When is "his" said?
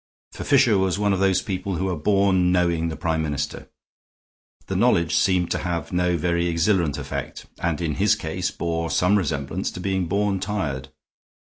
8.01-8.15